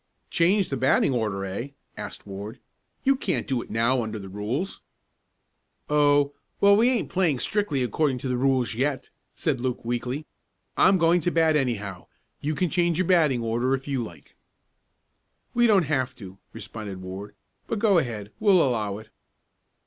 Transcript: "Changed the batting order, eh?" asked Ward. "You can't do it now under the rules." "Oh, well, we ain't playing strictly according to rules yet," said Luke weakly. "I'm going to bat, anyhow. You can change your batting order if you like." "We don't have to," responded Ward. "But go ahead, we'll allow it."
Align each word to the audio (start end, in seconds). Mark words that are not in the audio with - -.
"Changed 0.31 0.71
the 0.71 0.77
batting 0.77 1.13
order, 1.13 1.45
eh?" 1.45 1.67
asked 1.95 2.25
Ward. 2.25 2.59
"You 3.03 3.15
can't 3.15 3.45
do 3.45 3.61
it 3.61 3.69
now 3.69 4.01
under 4.01 4.17
the 4.17 4.29
rules." 4.29 4.81
"Oh, 5.91 6.33
well, 6.59 6.75
we 6.75 6.89
ain't 6.89 7.11
playing 7.11 7.37
strictly 7.37 7.83
according 7.83 8.17
to 8.17 8.35
rules 8.35 8.73
yet," 8.73 9.11
said 9.35 9.61
Luke 9.61 9.85
weakly. 9.85 10.25
"I'm 10.75 10.97
going 10.97 11.21
to 11.21 11.31
bat, 11.31 11.55
anyhow. 11.55 12.07
You 12.39 12.55
can 12.55 12.71
change 12.71 12.97
your 12.97 13.05
batting 13.05 13.43
order 13.43 13.75
if 13.75 13.87
you 13.87 14.03
like." 14.03 14.35
"We 15.53 15.67
don't 15.67 15.83
have 15.83 16.15
to," 16.15 16.39
responded 16.51 16.99
Ward. 17.03 17.35
"But 17.67 17.77
go 17.77 17.99
ahead, 17.99 18.31
we'll 18.39 18.63
allow 18.67 18.97
it." 18.97 19.09